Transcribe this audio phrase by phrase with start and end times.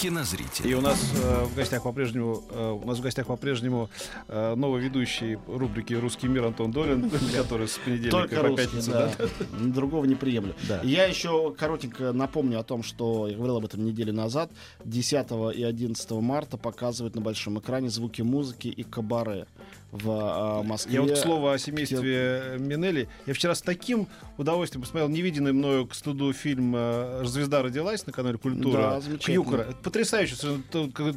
[0.00, 0.70] кинозрителя.
[0.70, 3.90] И у нас э, в гостях по-прежнему э, у нас в гостях по-прежнему
[4.28, 8.90] э, новый ведущий рубрики «Русский мир» Антон Долин, который с понедельника Только по русский, пятницу.
[8.92, 9.12] да.
[9.18, 9.26] да.
[9.60, 10.54] Другого не приемлю.
[10.66, 10.80] Да.
[10.82, 14.50] Я еще коротенько напомню о том, что я говорил об этом неделю назад.
[14.86, 19.46] 10 и 11 марта показывают на большом экране звуки музыки и кабаре
[19.92, 20.94] в а, Москве.
[20.94, 23.08] Я вот к слову о семействе Минелли.
[23.26, 24.06] Я вчера с таким
[24.38, 29.00] удовольствием посмотрел невиденный мною к студу фильм э, «Звезда родилась» на канале Да, «Культура».
[29.00, 29.44] замечательно.
[29.44, 29.62] Кьюкора.
[29.62, 30.36] Это потрясающе,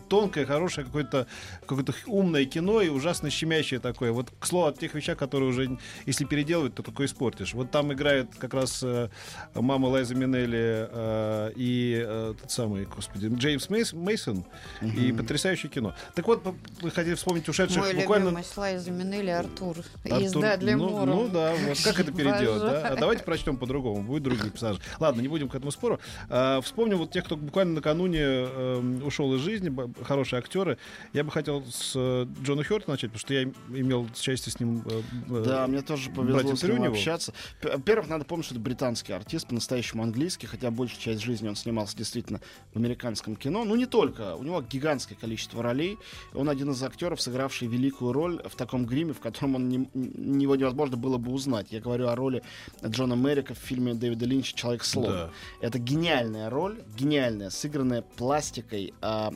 [0.10, 1.28] тонкое, хорошее, какое-то
[1.66, 4.12] какое умное кино и ужасно щемящее такое.
[4.12, 7.54] Вот к слову о тех вещах, которые уже, если переделывать, то такое испортишь.
[7.54, 9.10] Вот там играет как раз э,
[9.54, 14.46] мама Лайза Минелли э, и э, тот самый, господи, Джеймс Мейс- Мейсон.
[14.82, 15.94] И потрясающее кино.
[16.16, 16.44] Так вот,
[16.82, 18.26] вы хотели вспомнить ушедших Мой буквально...
[18.26, 19.78] любимый слайд заменили Артур.
[20.06, 21.06] Артур, Езда для ну, Мура.
[21.06, 22.88] ну да, вот как это переделать, да?
[22.90, 24.80] А давайте прочтем по-другому, будет другие персонажи.
[25.00, 26.00] Ладно, не будем к этому спору.
[26.30, 30.78] А, вспомним вот тех, кто буквально накануне э, ушел из жизни, б- хорошие актеры.
[31.12, 34.60] Я бы хотел с э, Джона Хёрта начать, потому что я им- имел счастье с
[34.60, 37.34] ним э, э, Да, мне тоже повезло с ним общаться.
[37.62, 41.98] Во-первых, надо помнить, что это британский артист, по-настоящему английский, хотя большую часть жизни он снимался
[41.98, 42.40] действительно
[42.74, 43.66] в американском кино.
[43.66, 44.36] Ну, не только.
[44.36, 45.98] У него гигантское количество ролей.
[46.34, 50.44] Он один из актеров, сыгравший великую роль в таком гриме, в котором он не, не-
[50.44, 51.72] его невозможно было бы узнать.
[51.72, 52.44] Я говорю о роли
[52.86, 55.12] Джона Мерика в фильме Дэвида Линча «Человек слон».
[55.12, 55.30] Да.
[55.62, 59.34] Это гениальная роль, гениальная, сыгранная пластикой, а,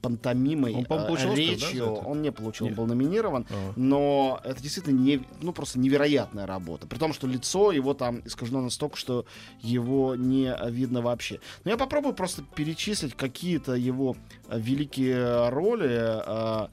[0.00, 1.92] пантомимой, Он, а, получил «Оскар», да, речью.
[1.92, 2.78] он не получил, он Нет.
[2.78, 3.46] был номинирован.
[3.50, 3.72] А.
[3.76, 6.86] Но это действительно не, ну, просто невероятная работа.
[6.86, 9.26] При том, что лицо его там искажено настолько, что
[9.60, 11.40] его не видно вообще.
[11.64, 14.16] Но я попробую просто перечислить какие-то его
[14.48, 15.88] э, великие роли.
[16.26, 16.68] Э,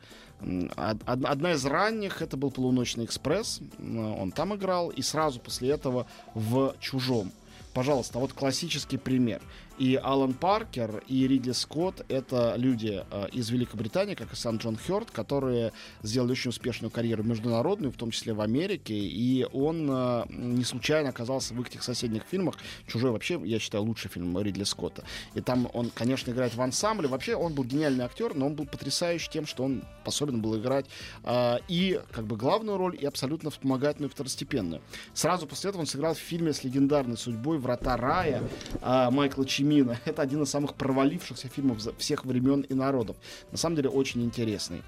[0.75, 3.59] Одна из ранних это был «Полуночный экспресс».
[3.79, 4.90] М, Он там играл.
[4.90, 7.31] И сразу после этого в «Чужом».
[7.74, 9.42] Пожалуйста, вот классический пример.
[9.78, 14.78] И Алан Паркер, и Ридли Скотт— это люди э, из Великобритании, как и сам Джон
[14.78, 15.72] Хёрд, которые
[16.04, 18.94] сделали очень успешную карьеру международную, в том числе в Америке.
[18.94, 22.58] И он э, не случайно оказался в их этих соседних фильмах.
[22.86, 25.03] «Чужой» вообще, я считаю, лучший фильм Ридли Скотта.
[25.34, 27.08] И там он, конечно, играет в ансамбле.
[27.08, 30.86] Вообще, он был гениальный актер, но он был потрясающий тем, что он способен был играть
[31.24, 34.82] э, и как бы главную роль, и абсолютно вспомогательную второстепенную.
[35.14, 38.44] Сразу после этого он сыграл в фильме с легендарной судьбой «Врата рая»
[38.82, 39.98] а, Майкла Чимина.
[40.06, 43.16] Это один из самых провалившихся фильмов всех времен и народов.
[43.52, 44.82] На самом деле очень интересный.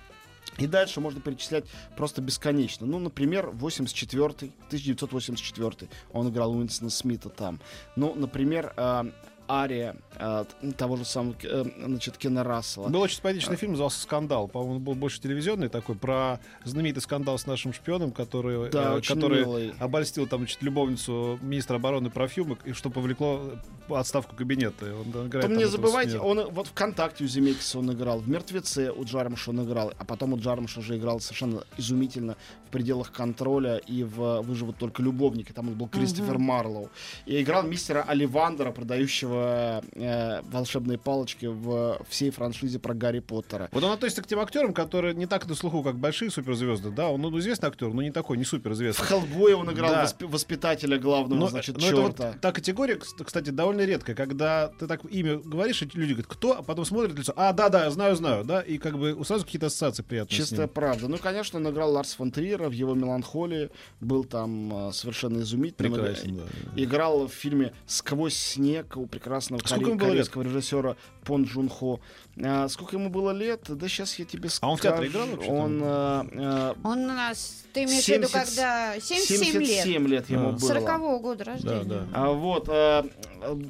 [0.57, 2.85] И дальше можно перечислять просто бесконечно.
[2.85, 7.59] Ну, например, 84 1984 он играл Уинстона Смита там.
[7.95, 9.03] Ну, например, э,
[9.49, 10.45] Ария э,
[10.77, 12.87] того же самого э, значит, Кена Рассела.
[12.89, 14.47] Был очень симпатичный фильм, назывался «Скандал».
[14.47, 19.01] По-моему, он был больше телевизионный такой, про знаменитый скандал с нашим шпионом, который, Да, э,
[19.01, 19.73] который милый.
[19.79, 23.51] обольстил там, значит, любовницу министра обороны Парфюмок, и что повлекло
[23.89, 24.95] отставку кабинета.
[24.95, 29.03] Он играет там не забывайте, он вот ВКонтакте у Земекиса он играл, в Мертвеце у
[29.03, 32.35] Джармуша он играл, а потом у Джармуша же играл совершенно изумительно
[32.67, 36.89] в пределах контроля и в «Выживут только любовники», там он был Кристофер Марлоу.
[37.25, 43.69] И играл мистера Оливандера, продающего э, волшебные палочки в всей франшизе про Гарри Поттера.
[43.71, 46.91] Вот он относится к тем актерам, которые не так на слуху, как большие суперзвезды.
[46.91, 49.05] Да, он ну, известный актер, но не такой, не В суперизвестный.
[49.05, 50.03] Хеллбое он играл Да.
[50.03, 52.33] восп- воспитателя главного, Но, значит, но это вот черта.
[52.41, 56.57] та категория, кс- кстати, довольно редкая, когда ты так имя говоришь, и люди говорят, кто,
[56.59, 60.03] а потом смотрят лицо, а, да-да, знаю, знаю, да, и как бы сразу какие-то ассоциации
[60.03, 61.07] приятные Чистая правда.
[61.07, 63.69] Ну, конечно, он играл Ларс фон Триера в его «Меланхолии».
[64.01, 65.93] Был там э, совершенно изумительным.
[65.93, 66.43] Прекрасен, да.
[66.75, 70.11] Играл в фильме «Сквозь снег» у прекрасного Сколько коре- ему было лет?
[70.29, 71.99] корейского режиссера Пон Джун Хо.
[72.43, 73.61] А, сколько ему было лет?
[73.69, 74.69] Да сейчас я тебе скажу.
[74.69, 75.53] А он в театре играл вообще-то?
[75.53, 79.67] Он э, э, Он у нас, ты имеешь в виду, 70 когда 77 лет.
[79.69, 80.51] 77 лет ему А.
[80.51, 80.59] было.
[80.59, 81.83] 40 года рождения.
[81.85, 82.07] Да, да.
[82.13, 83.03] А вот, э,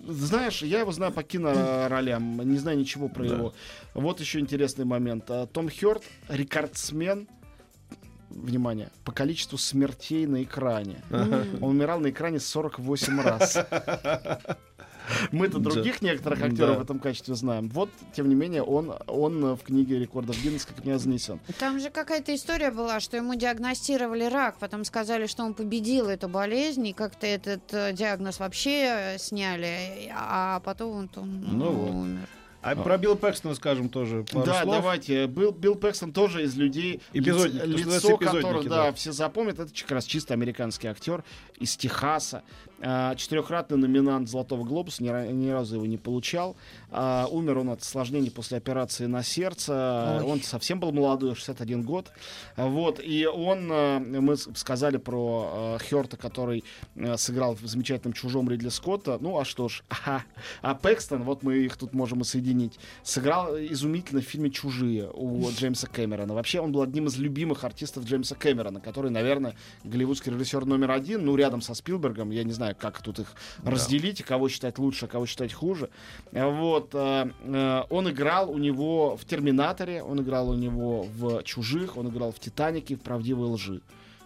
[0.08, 3.36] знаешь, я его знаю по киноролям, не знаю ничего про Да.
[3.36, 3.54] его.
[3.94, 5.26] Вот еще интересный момент.
[5.30, 7.28] А, Том Хёрд рекордсмен,
[8.30, 11.04] внимание, по количеству смертей на экране.
[11.12, 13.58] Он умирал на экране 48 раз.
[15.32, 17.70] Мы-то других некоторых актеров в этом качестве знаем.
[17.70, 21.40] Вот, тем не менее, он, он э, в книге рекордов Гиннесса как меня занесен.
[21.60, 26.28] Там же какая-то история была, что ему диагностировали рак, потом сказали, что он победил эту
[26.28, 32.30] болезнь, и как-то этот э, диагноз вообще э, сняли, а потом он, он Ну вот.
[32.72, 32.80] Умер.
[32.80, 34.76] А про Билла Пэкстона скажем тоже пару да, слов.
[34.76, 35.28] давайте.
[35.28, 38.94] Был, Билл Пэкстон тоже из людей, Эпизодник, лицо, эпизодники, да, да.
[38.94, 39.60] все запомнят.
[39.60, 41.24] Это как раз чисто американский актер
[41.60, 42.44] из Техаса.
[42.86, 46.58] А, Четырехкратный номинант Золотого глобуса, ни, ни разу его не получал.
[46.92, 50.20] А, Умер он от осложнений после операции на сердце.
[50.20, 50.24] Ой.
[50.24, 52.12] Он совсем был молодой, 61 год.
[52.58, 56.66] А, Вот, и он, а, мы сказали про а, Хёрта, который
[56.98, 59.18] а, сыграл в замечательном «Чужом» Ридли Скотта.
[59.22, 60.24] Ну, а что ж, ага.
[60.62, 62.53] А Пэкстон, вот мы их тут можем и соединить,
[63.04, 66.34] сыграл изумительно в фильме «Чужие» у Джеймса Кэмерона.
[66.34, 71.26] Вообще, он был одним из любимых артистов Джеймса Кэмерона, который, наверное, голливудский режиссер номер один,
[71.26, 72.32] ну, рядом со Спилбергом.
[72.32, 73.34] Я не знаю, как тут их
[73.64, 75.90] разделить, и кого считать лучше, а кого считать хуже.
[76.32, 76.90] Вот.
[76.94, 82.10] э, э, Он играл у него в «Терминаторе», он играл у него в «Чужих», он
[82.10, 83.82] играл в «Титанике», в «Правдивой лжи».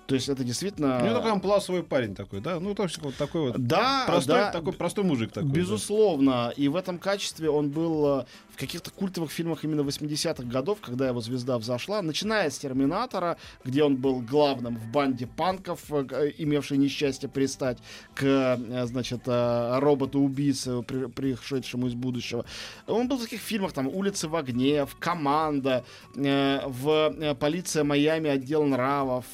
[0.07, 0.99] То есть это действительно...
[1.01, 2.59] У него такой амплуасовый парень такой, да?
[2.61, 5.49] Ну, то есть вот такой вот Да, простой, да, такой простой мужик такой.
[5.49, 5.55] да.
[5.55, 6.53] Безусловно.
[6.55, 8.25] И в этом качестве он был э,
[8.55, 12.01] в каких-то культовых фильмах именно 80-х годов, когда его звезда взошла.
[12.01, 17.77] Начиная с «Терминатора», где он был главным в банде панков, э, э, имевшей несчастье пристать
[18.15, 22.45] к, значит, роботу-убийце, при- пришедшему из будущего.
[22.87, 25.83] Он был в таких фильмах, там, «Улицы в огне», в «Команда»,
[26.15, 29.25] в «Полиция Майами», «Отдел нравов»,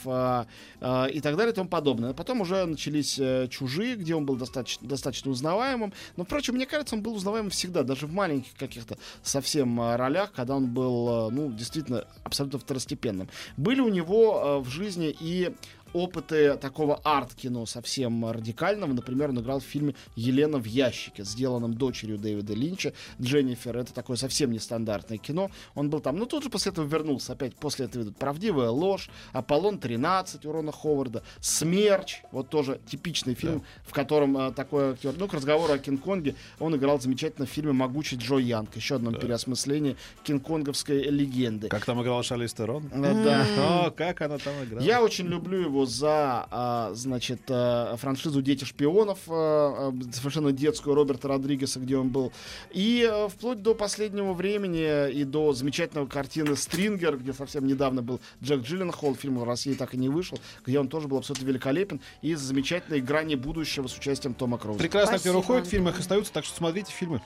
[0.82, 2.14] э, и так далее и тому подобное.
[2.14, 5.94] Потом уже начались э, «Чужие», где он был достаточно, достаточно узнаваемым.
[6.18, 10.32] Но, впрочем, мне кажется, он был узнаваемым всегда, даже в маленьких каких-то совсем э, ролях,
[10.34, 13.30] когда он был, э, ну, действительно, абсолютно второстепенным.
[13.58, 15.54] Были у него э, в жизни и
[15.94, 18.92] опыты такого арт-кино совсем радикального.
[18.94, 23.78] Например, он играл в фильме «Елена в ящике», сделанном дочерью Дэвида Линча, Дженнифер.
[23.78, 25.52] Это такое совсем нестандартное кино.
[25.76, 27.34] Он был там, ну тут же после этого вернулся.
[27.34, 33.64] Опять после этого идут «Правдивая ложь», «Аполлон-13» у Рона Ховарда, «Смерч», вот тоже типичный фильм,
[33.86, 37.72] в котором э, такой актер, ну, к разговору о Кинг-Конге, он играл замечательно в фильме
[37.72, 41.68] «Могучий Джо Янг», еще одном переосмыслении кинг-конговской легенды.
[41.70, 42.90] Как там играл Шарли Стерон?
[42.92, 43.46] Э, Да.
[43.86, 44.84] О, как она там играла.
[44.84, 50.96] Я очень люблю его за, а, значит, а, франшизу «Дети шпионов», а, а, совершенно детскую
[50.96, 52.32] Роберта Родригеса, где он был.
[52.72, 58.64] И вплоть до последнего времени и до замечательного картины «Стрингер», где совсем недавно был Джек
[58.64, 62.36] Джилленхол, фильм в России так и не вышел, где он тоже был абсолютно великолепен, и
[62.36, 64.80] за замечательной «Грани будущего» с участием Тома Круза.
[64.80, 67.22] Прекрасно Спасибо, актер уходит, в фильмах остаются, так что смотрите фильмы.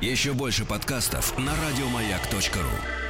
[0.00, 3.05] Еще больше подкастов на радиомаяк.ру.